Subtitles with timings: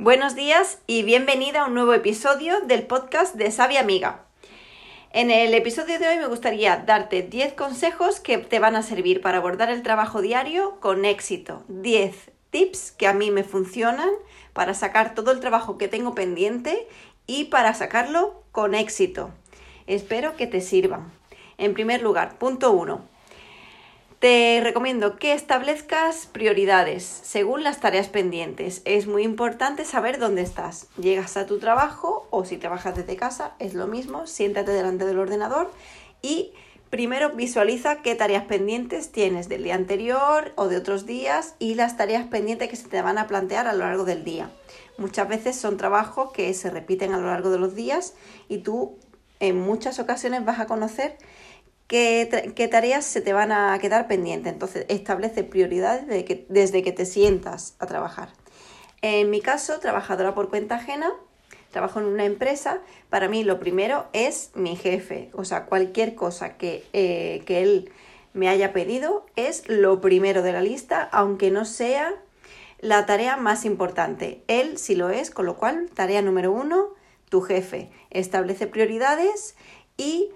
[0.00, 4.24] Buenos días y bienvenida a un nuevo episodio del podcast de Sabia Amiga.
[5.12, 9.20] En el episodio de hoy me gustaría darte 10 consejos que te van a servir
[9.20, 11.64] para abordar el trabajo diario con éxito.
[11.68, 14.08] 10 tips que a mí me funcionan
[14.54, 16.88] para sacar todo el trabajo que tengo pendiente
[17.26, 19.32] y para sacarlo con éxito.
[19.86, 21.12] Espero que te sirvan.
[21.58, 23.06] En primer lugar, punto 1.
[24.20, 28.82] Te recomiendo que establezcas prioridades según las tareas pendientes.
[28.84, 30.88] Es muy importante saber dónde estás.
[30.98, 34.26] Llegas a tu trabajo o si trabajas desde casa, es lo mismo.
[34.26, 35.72] Siéntate delante del ordenador
[36.20, 36.52] y
[36.90, 41.96] primero visualiza qué tareas pendientes tienes del día anterior o de otros días y las
[41.96, 44.50] tareas pendientes que se te van a plantear a lo largo del día.
[44.98, 48.12] Muchas veces son trabajos que se repiten a lo largo de los días
[48.50, 48.98] y tú
[49.38, 51.16] en muchas ocasiones vas a conocer
[51.90, 54.52] qué, tareas se te van a quedar pendientes.
[54.52, 56.06] Entonces, establece prioridades
[56.48, 58.28] desde que, te sientas a trabajar.
[59.02, 61.10] En mi caso, trabajadora por cuenta ajena,
[61.72, 65.30] trabajo en una empresa, para mí lo primero es mi jefe.
[65.32, 67.90] O sea, cualquier cosa que, eh, que él
[68.34, 72.14] me haya pedido es lo primero de la lista, aunque no sea
[72.78, 74.44] la tarea más importante.
[74.46, 76.90] Él sí lo es, con lo cual, tarea número uno,
[77.28, 77.90] tu jefe.
[78.10, 79.56] Establece prioridades
[79.96, 80.30] y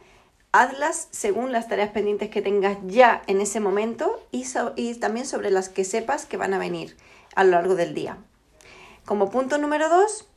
[0.54, 4.44] hazlas según las tareas pendientes que tengas ya en ese momento y,
[4.94, 6.96] también sobre las que sepas que van a venir
[7.34, 8.18] a lo largo del día.
[9.04, 10.28] Como punto número dos,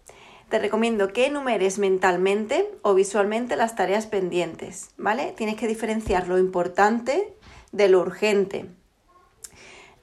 [0.49, 5.33] te recomiendo que enumeres mentalmente o visualmente las tareas pendientes, ¿vale?
[5.37, 7.35] Tienes que diferenciar lo importante
[7.71, 8.65] de lo urgente.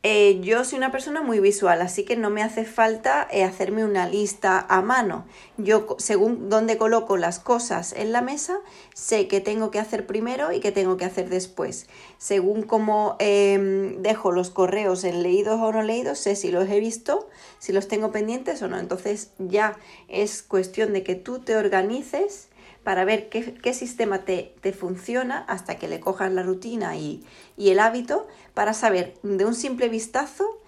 [0.06, 3.86] Eh, yo soy una persona muy visual, así que no me hace falta eh, hacerme
[3.86, 5.24] una lista a mano.
[5.56, 8.58] Yo, según dónde coloco las cosas en la mesa,
[8.92, 11.86] sé qué tengo que hacer primero y qué tengo que hacer después.
[12.18, 16.80] Según cómo em, dejo los correos en leídos o no leídos, sé si los he
[16.80, 17.26] visto,
[17.58, 18.78] si los tengo pendientes o no.
[18.78, 22.48] Entonces ya es cuestión de que tú te organices
[22.84, 27.24] para ver qué, sistema te, funciona hasta que le cojas la rutina y,
[27.56, 30.60] el hábito para saber de un simple vistazo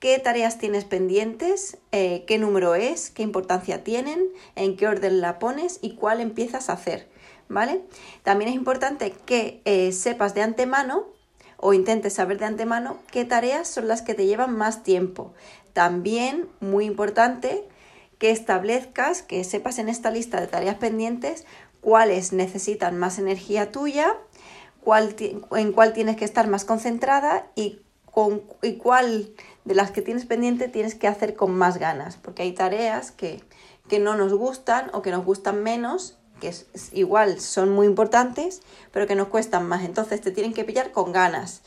[0.00, 5.38] qué tareas tienes pendientes, eh, qué número es, qué importancia tienen, en qué orden la
[5.38, 7.08] pones y cuál empiezas a hacer.
[7.48, 7.82] ¿Vale?
[8.22, 11.06] También es importante que eh, sepas de antemano
[11.56, 15.34] o intentes saber de antemano qué tareas son las que te llevan más tiempo.
[15.72, 17.68] También, muy importante,
[18.20, 21.46] que establezcas, que sepas en esta lista de tareas pendientes
[21.80, 24.14] cuáles necesitan más energía tuya,
[25.56, 29.30] en cuál tienes que estar más concentrada y, con, y cuál
[29.64, 33.40] de las que tienes pendiente tienes que hacer con más ganas, porque hay tareas que,
[33.88, 36.54] que no nos gustan o que nos gustan menos, que
[36.92, 38.60] igual son muy importantes,
[38.92, 39.82] pero que nos cuestan más.
[39.82, 41.62] Entonces te tienen que pillar con ganas.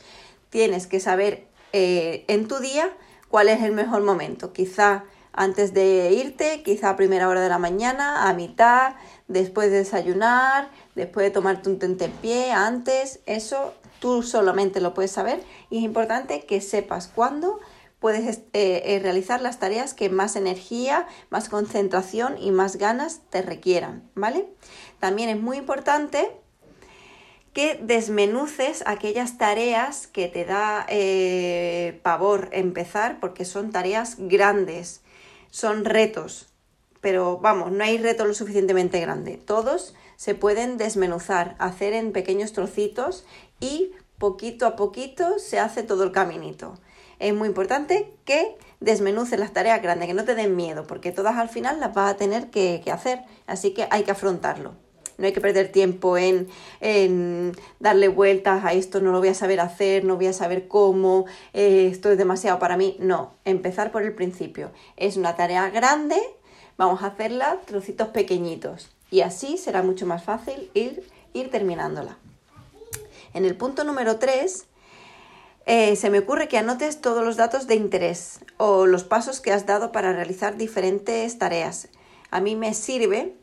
[0.50, 2.96] Tienes que saber eh, en tu día
[3.28, 4.52] cuál es el mejor momento.
[4.52, 8.94] Quizá antes de irte, quizá a primera hora de la mañana, a mitad,
[9.28, 15.42] después de desayunar, después de tomarte un tentempié, antes, eso tú solamente lo puedes saber
[15.70, 17.58] y es importante que sepas cuándo
[18.00, 23.40] puedes eh, eh, realizar las tareas que más energía, más concentración y más ganas te
[23.40, 24.46] requieran, ¿vale?
[25.00, 26.30] También es muy importante
[27.54, 35.00] que desmenuces aquellas tareas que te da eh, pavor empezar porque son tareas grandes,
[35.54, 36.48] son retos,
[37.00, 39.36] pero vamos, no hay reto lo suficientemente grande.
[39.36, 43.24] Todos se pueden desmenuzar, hacer en pequeños trocitos
[43.60, 46.74] y poquito a poquito se hace todo el caminito.
[47.20, 51.36] Es muy importante que desmenuces las tareas grandes, que no te den miedo, porque todas
[51.36, 54.74] al final las vas a tener que, hacer, así que hay que afrontarlo.
[55.18, 56.48] No hay que perder tiempo en,
[56.80, 60.68] en, darle vueltas a esto, no lo voy a saber hacer, no voy a saber
[60.68, 62.96] cómo, eh, esto es demasiado para mí.
[62.98, 64.70] No, empezar por el principio.
[64.96, 66.16] Es una tarea grande,
[66.76, 72.18] vamos a hacerla trocitos pequeñitos y así será mucho más fácil ir, ir terminándola.
[73.32, 74.66] En el punto número 3
[75.66, 79.52] eh, se me ocurre que anotes todos los datos de interés o los pasos que
[79.52, 81.88] has dado para realizar diferentes tareas.
[82.30, 83.34] A mí me sirve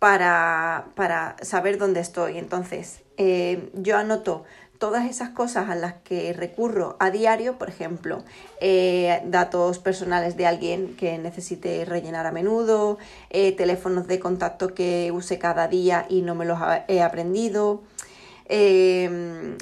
[0.00, 2.38] para, saber dónde estoy.
[2.38, 4.42] Entonces, eh, yo anoto
[4.78, 8.24] todas esas cosas a las que recurro a diario, por ejemplo,
[8.62, 12.96] eh, datos personales de alguien que necesite rellenar a menudo,
[13.28, 16.58] eh, teléfonos de contacto que use cada día y no me los
[16.88, 17.82] he aprendido,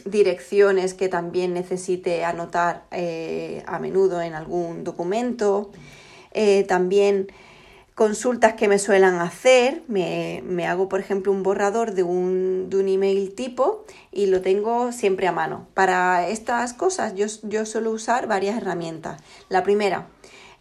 [0.07, 2.85] direcciones que también necesite anotar
[3.67, 5.73] a menudo en algún documento,
[6.69, 7.29] también
[7.99, 12.87] consultas que me suelen hacer, me, hago por ejemplo un borrador de un, de un,
[12.87, 15.67] email tipo y lo tengo siempre a mano.
[15.75, 19.21] Para estas cosas yo, suelo usar varias herramientas.
[19.49, 20.07] La primera,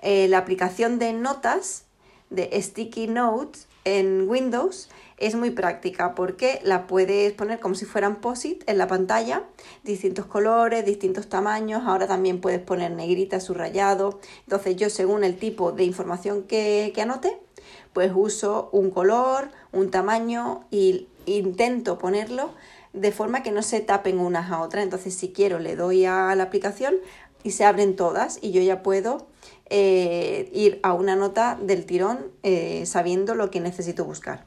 [0.02, 1.84] eh, la aplicación de notas
[2.32, 8.18] de Sticky Notes en Windows es muy práctica porque la puedes poner como si fueran
[8.18, 9.44] POSIT en la pantalla,
[9.84, 14.20] distintos colores, distintos tamaños, ahora también puedes poner negrita, subrayado.
[14.44, 17.38] Entonces yo según el tipo de información que, que anote,
[17.94, 22.52] pues uso un color, un tamaño y intento ponerlo
[22.94, 24.84] de forma que no se tapen unas a otras.
[24.84, 26.96] Entonces si quiero le doy a la aplicación
[27.44, 29.28] y se abren todas y yo ya puedo
[29.70, 34.44] eh, ir a una nota del tirón eh, sabiendo lo que necesito buscar.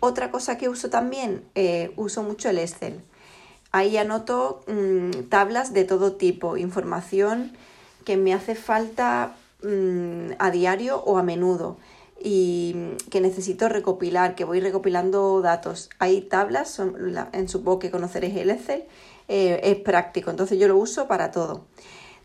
[0.00, 3.00] Otra cosa que uso también, eh, uso mucho el Excel.
[3.72, 7.52] Ahí anoto mm, tablas de todo tipo, información
[8.04, 11.78] que me hace falta mm, a diario o a menudo
[12.22, 15.88] y mm, que necesito recopilar, que voy recopilando datos.
[15.98, 16.78] Hay tablas,
[17.32, 18.84] en supongo que conoceréis el Excel,
[19.28, 21.64] es práctico, entonces yo lo uso para todo.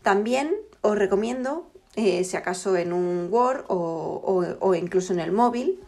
[0.02, 1.66] También os recomiendo,
[1.96, 5.80] si acaso en un Word o incluso en el móvil,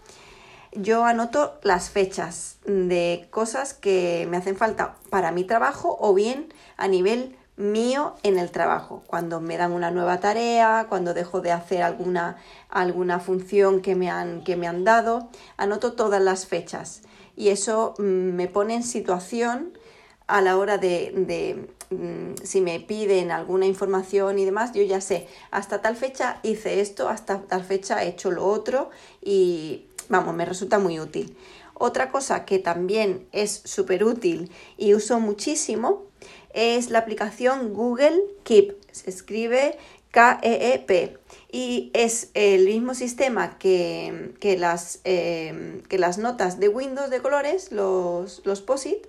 [0.77, 6.53] yo anoto las fechas de cosas que me hacen falta para mi trabajo o bien
[6.77, 11.53] a nivel mío en el trabajo, cuando me dan una nueva tarea, cuando dejo de
[11.53, 12.37] hacer alguna,
[12.69, 17.03] alguna función que me, han, que me han dado, anoto todas las fechas.
[17.37, 19.79] Y eso mm, me pone en situación
[20.27, 25.01] a la hora de, de mm, si me piden alguna información y demás, yo ya
[25.01, 28.91] sé, hasta tal fecha hice esto, hasta tal fecha he hecho lo otro
[29.23, 31.37] y vamos, me resulta muy útil.
[31.75, 36.05] Otra cosa que también es súper útil y uso muchísimo
[36.53, 38.77] es la aplicación Google Keep.
[38.93, 39.77] Se escribe
[40.13, 41.19] K-E-E-P
[41.51, 47.73] y es el mismo sistema que, las, eh, que las notas de Windows de colores,
[47.73, 49.09] los, los POSIT,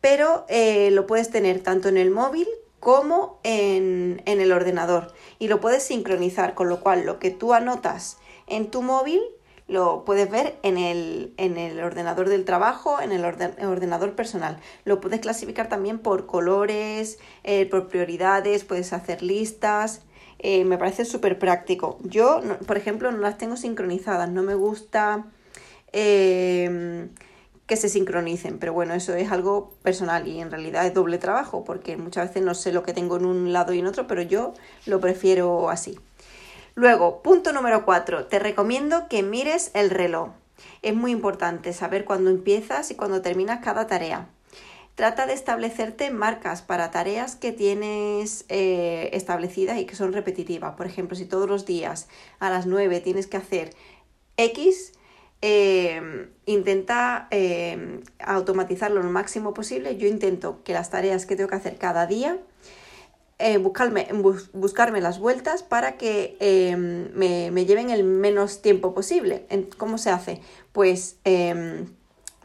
[0.00, 2.48] pero eh, lo puedes tener tanto en el móvil
[2.80, 7.54] como en, en el ordenador y lo puedes sincronizar, con lo cual lo que tú
[7.54, 8.18] anotas
[8.48, 9.20] en tu móvil
[9.72, 14.58] lo puedes ver en el, ordenador del trabajo, en el ordenador personal.
[14.84, 20.02] Lo puedes clasificar también por colores, eh, por prioridades, puedes hacer listas.
[20.38, 21.98] Eh, me parece súper práctico.
[22.02, 25.24] Yo, por ejemplo, no las tengo sincronizadas, no me gusta
[25.92, 27.08] em,
[27.66, 31.64] que se sincronicen, pero bueno, eso es algo personal y en realidad es doble trabajo
[31.64, 34.20] porque muchas veces no sé lo que tengo en un lado y en otro, pero
[34.22, 34.52] yo
[34.86, 35.98] lo prefiero así.
[36.74, 40.30] Luego, punto número 4, te recomiendo que mires el reloj.
[40.80, 44.28] Es muy importante saber cuándo empiezas y cuándo terminas cada tarea.
[44.94, 50.74] Trata de establecerte marcas para tareas que tienes eh, establecidas y que son repetitivas.
[50.74, 52.08] Por ejemplo, si todos los días
[52.38, 53.74] a las 9 tienes que hacer
[54.38, 54.92] X,
[55.42, 59.96] eh, intenta eh, automatizarlo lo máximo posible.
[59.96, 62.38] Yo intento que las tareas que tengo que hacer cada día
[63.42, 64.06] eh, buscarme,
[64.52, 69.46] buscarme las vueltas para que em, me, lleven el menos tiempo posible.
[69.78, 70.40] ¿Cómo se hace?
[70.70, 71.86] Pues em,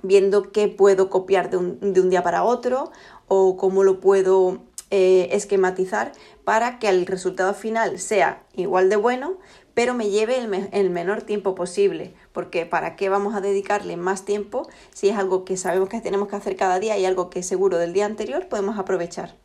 [0.01, 2.91] viendo qué puedo copiar de un, día para otro
[3.27, 6.13] o cómo lo puedo eh, esquematizar
[6.43, 9.37] para que el resultado final sea igual de bueno,
[9.75, 12.15] pero me lleve el, el, menor tiempo posible.
[12.33, 16.27] Porque ¿para qué vamos a dedicarle más tiempo si es algo que sabemos que tenemos
[16.27, 19.35] que hacer cada día y algo que seguro del día anterior podemos aprovechar?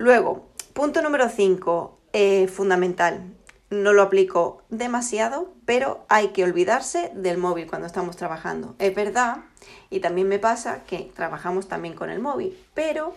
[0.00, 3.20] Luego, punto número 5, eh, fundamental.
[3.68, 8.74] No lo aplico demasiado, pero hay que olvidarse del móvil cuando estamos trabajando.
[8.78, 9.44] Es verdad,
[9.90, 13.12] y también me pasa que trabajamos también con el móvil, pero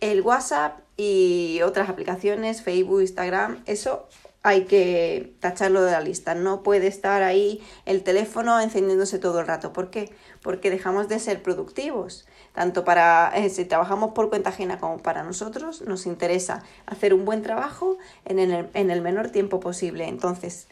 [0.00, 4.08] el WhatsApp y otras aplicaciones, Facebook, Instagram, eso
[4.42, 6.34] hay que tacharlo de la lista.
[6.34, 9.72] No puede estar ahí el teléfono encendiéndose todo el rato.
[9.72, 10.12] ¿Por qué?
[10.42, 12.26] Porque dejamos de ser productivos
[12.56, 17.42] tanto para si trabajamos por cuenta ajena como para nosotros, nos interesa hacer un buen
[17.42, 20.08] trabajo en el, en el menor tiempo posible.
[20.08, 20.66] Entonces,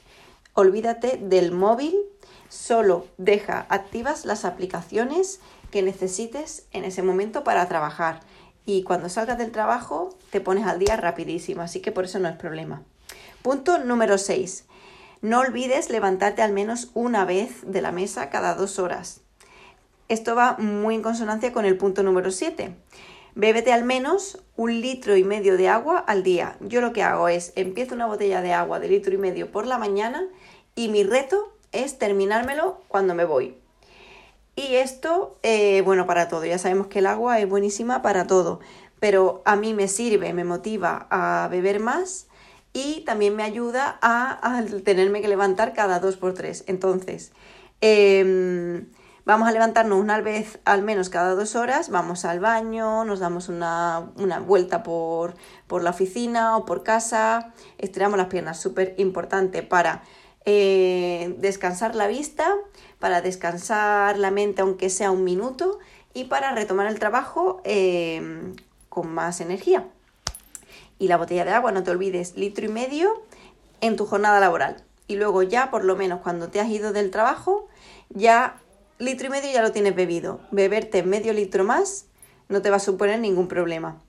[0.55, 1.95] olvídate del móvil,
[2.49, 8.21] solo deja activas las aplicaciones que necesites en ese momento para trabajar.
[8.65, 12.31] Y cuando salgas del trabajo te pones al día rapidísimo, así que por eso no
[12.31, 12.83] es problema.
[13.43, 14.65] Punto número 6.
[15.21, 19.21] No olvides levantarte al menos una vez de la mesa cada dos horas.
[20.09, 22.75] Esto va muy en consonancia con el punto número 7.
[23.35, 26.57] Bébete al menos un litro y medio de agua al día.
[26.61, 29.67] Yo lo que hago es, empiezo una botella de agua de litro y medio por
[29.67, 30.29] la mañana
[30.75, 33.57] y mi reto es terminármelo cuando me voy.
[34.57, 36.45] Y esto, eh, bueno, para todo.
[36.45, 38.61] Ya sabemos que el agua es buenísima para todo,
[39.01, 42.29] pero a mí me sirve, me motiva a beber más
[42.73, 46.63] y también me ayuda a, tenerme que levantar cada dos por tres.
[46.69, 47.33] Entonces,
[47.81, 48.87] em,
[49.27, 53.49] Vamos a levantarnos una vez al menos cada dos horas, vamos al baño, nos damos
[53.49, 54.11] una,
[54.47, 55.35] vuelta por,
[55.71, 60.03] la oficina o por casa, estiramos las piernas, súper importante para
[60.45, 62.55] eh, descansar la vista,
[62.99, 65.79] para descansar la mente aunque sea un minuto
[66.13, 68.53] y para retomar el trabajo eh,
[68.91, 69.89] con más energía.
[70.99, 73.23] Y la botella de agua, no te olvides, litro y medio
[73.81, 74.77] en tu jornada laboral.
[75.09, 77.69] Y luego ya, por lo menos cuando te has ido del trabajo,
[78.11, 78.61] ya
[78.99, 80.41] litro y medio ya lo tienes bebido.
[80.51, 82.07] Beberte medio litro más
[82.49, 84.01] no te va a suponer ningún problema.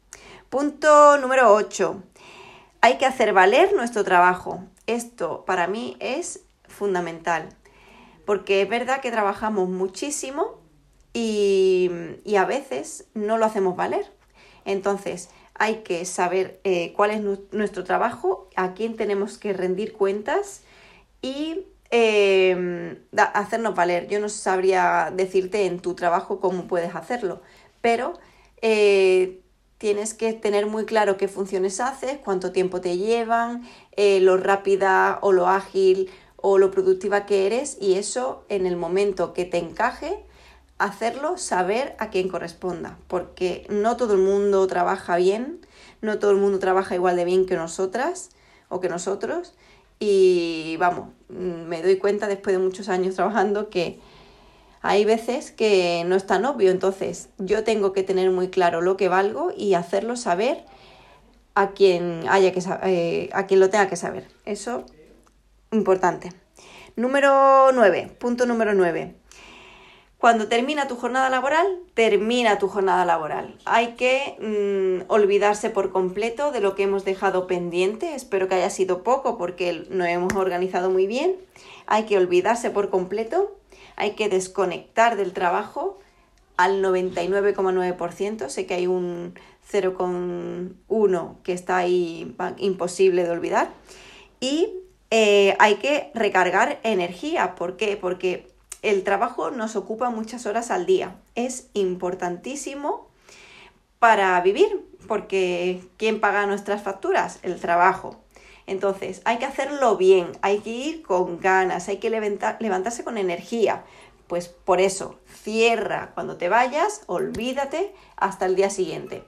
[0.49, 2.03] Punto número 8.
[2.81, 4.63] Hay que hacer valer nuestro trabajo.
[4.87, 7.49] Esto para mí es fundamental.
[8.25, 10.59] Porque es verdad que trabajamos muchísimo
[11.13, 11.89] y,
[12.37, 14.11] a veces no lo hacemos valer.
[14.65, 20.61] Entonces, hay que saber eh, cuál es nuestro trabajo, a quién tenemos que rendir cuentas
[21.21, 24.07] y em, hacernos valer.
[24.07, 27.41] Yo no sabría decirte en tu trabajo cómo puedes hacerlo,
[27.81, 28.19] pero
[28.61, 29.41] eh,
[29.77, 35.19] tienes que tener muy claro qué funciones haces, cuánto tiempo te llevan, eh, lo rápida
[35.21, 39.57] o lo ágil o lo productiva que eres y eso en el momento que te
[39.57, 40.25] encaje,
[40.77, 45.61] hacerlo saber a quién corresponda, porque no todo el mundo trabaja bien,
[46.01, 48.29] no todo el mundo trabaja igual de bien que nosotras
[48.69, 49.53] o que nosotros
[49.99, 53.99] y vamos, me doy cuenta después de muchos años trabajando que
[54.81, 58.97] hay veces que no es tan obvio, entonces yo tengo que tener muy claro lo
[58.97, 60.63] que valgo y hacerlo saber
[61.55, 64.27] a quien haya que eh, a quien lo tenga que saber.
[64.45, 64.85] Eso
[65.71, 66.31] importante.
[66.95, 69.15] Número 9, punto número 9.
[70.25, 73.55] Cuando termina tu jornada laboral, termina tu jornada laboral.
[73.65, 78.15] Hay que mm, olvidarse por completo de lo que hemos dejado pendiente.
[78.15, 81.35] Espero que haya sido poco porque no hemos organizado muy bien.
[81.85, 83.55] Hay que olvidarse por completo
[83.97, 85.99] hay que desconectar del trabajo
[86.57, 88.49] al 99,9%.
[88.49, 89.35] Sé que hay un
[89.71, 93.69] 0,1 que está ahí imposible de olvidar.
[94.39, 94.73] Y
[95.11, 97.53] eh, hay que recargar energía.
[97.53, 97.95] ¿Por qué?
[97.95, 98.54] Porque
[98.85, 101.15] el trabajo nos ocupa muchas horas al día.
[101.33, 103.07] Es importantísimo
[103.99, 107.39] para vivir, porque ¿quién paga nuestras facturas?
[107.41, 108.17] El trabajo.
[108.67, 113.83] Entonces, hay que hacerlo bien, hay que ir con ganas, hay que levantarse con energía.
[114.27, 119.23] Pues por eso, cierra cuando te vayas, olvídate hasta el día siguiente.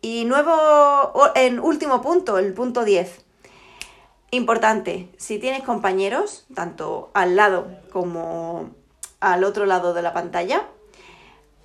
[0.00, 3.24] Y nuevo, en último punto, el punto 10.
[4.32, 8.70] Importante, si tienes compañeros, tanto al lado como
[9.18, 10.66] al otro lado de la pantalla,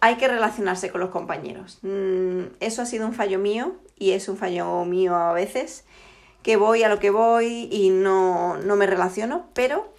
[0.02, 1.80] hay que relacionarse con los compañeros.
[1.82, 5.86] Mm, eso ha sido un fallo mío y es un fallo mío a veces
[6.44, 9.92] que voy a lo que voy y no, me relaciono, pero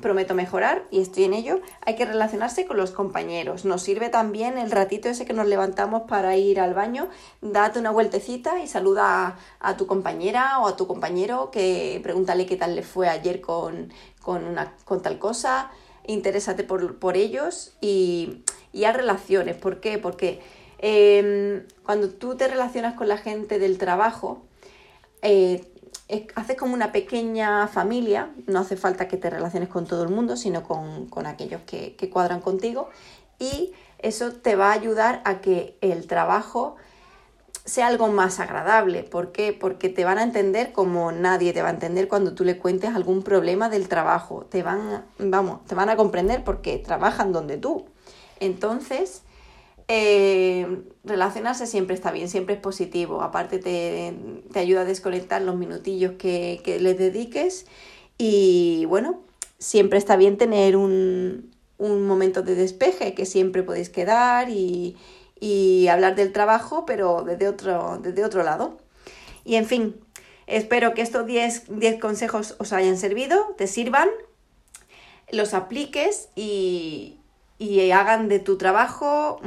[0.00, 1.60] prometo mejorar y estoy en ello.
[1.84, 3.64] Hay que relacionarse con los compañeros.
[3.64, 7.08] Nos sirve también el ratito ese que nos levantamos para ir al baño.
[7.40, 12.56] Date una vueltecita y saluda a, tu compañera o a tu compañero que pregúntale qué
[12.56, 13.92] tal le fue ayer con,
[14.26, 15.70] una, con tal cosa.
[16.06, 19.56] Interésate por, ellos y, y haz relaciones.
[19.56, 19.98] ¿Por qué?
[19.98, 20.40] Porque
[20.78, 24.42] em, cuando tú te relacionas con la gente del trabajo,
[25.22, 25.64] eh,
[26.34, 30.36] haces como una pequeña familia, no hace falta que te relaciones con todo el mundo,
[30.36, 32.88] sino con, aquellos que, cuadran contigo
[33.38, 36.76] y eso te va a ayudar a que el trabajo
[37.64, 39.02] sea algo más agradable.
[39.02, 39.52] ¿Por qué?
[39.52, 42.94] Porque te van a entender como nadie te va a entender cuando tú le cuentes
[42.94, 44.46] algún problema del trabajo.
[44.48, 47.84] Te van, vamos, te van a comprender porque trabajan donde tú.
[48.40, 49.22] Entonces,
[49.88, 53.22] eh, relacionarse siempre está bien, siempre es positivo.
[53.22, 54.14] Aparte te,
[54.58, 57.66] ayuda a desconectar los minutillos que, que les dediques
[58.18, 59.22] y bueno,
[59.58, 64.96] siempre está bien tener un, un momento de despeje que siempre podéis quedar y,
[65.40, 68.78] y hablar del trabajo, pero desde otro, desde otro lado.
[69.44, 69.96] Y en fin,
[70.46, 71.66] espero que estos 10
[72.00, 74.08] consejos os hayan servido, te sirvan,
[75.30, 77.17] los apliques y,
[77.58, 79.40] y hagan de tu trabajo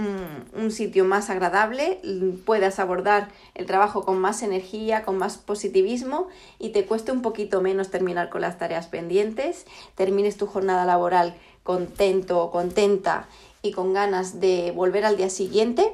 [0.54, 2.02] un, sitio más agradable,
[2.46, 6.28] puedas abordar el trabajo con más energía, con más positivismo
[6.60, 9.66] y te cueste un poquito menos terminar con las tareas pendientes,
[9.96, 13.28] termines tu jornada laboral contento o contenta
[13.62, 15.94] y con ganas de volver al día siguiente.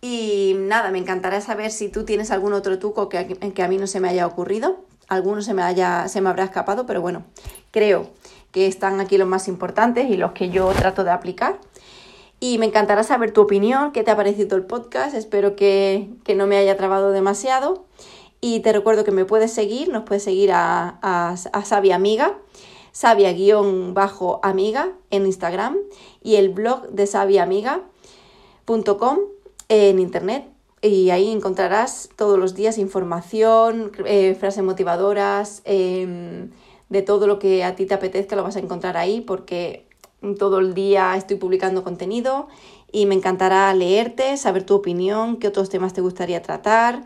[0.00, 3.78] Y nada, me encantará saber si tú tienes algún otro truco que, que a mí
[3.78, 7.24] no se me haya ocurrido, alguno se me, haya, se me habrá escapado, pero bueno,
[7.70, 8.10] creo
[8.52, 11.58] que están aquí los más importantes y los que yo trato de aplicar.
[12.40, 16.46] Y me encantará saber tu opinión, qué te ha parecido el podcast, espero que, no
[16.46, 17.84] me haya trabado demasiado.
[18.40, 22.38] Y te recuerdo que me puedes seguir, nos puedes seguir a, a, Sabia Amiga,
[22.92, 25.76] sabia-amiga en Instagram
[26.22, 29.18] y el blog de sabiaamiga.com
[29.68, 30.53] en internet.
[30.84, 36.50] Y ahí encontrarás todos los días información, eh, frases motivadoras, em,
[36.90, 39.88] de todo lo que a ti te apetezca lo vas a encontrar ahí porque
[40.38, 42.48] todo el día estoy publicando contenido
[42.92, 47.04] y me encantará leerte, saber tu opinión, qué otros temas te gustaría tratar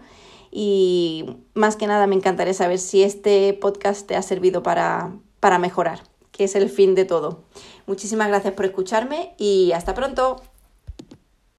[0.51, 5.61] y más que nada me encantaría saber si este podcast te ha servido para, para
[5.61, 6.01] mejorar,
[6.33, 7.45] que es el fin de todo.
[7.87, 10.43] Muchísimas gracias por escucharme y hasta pronto.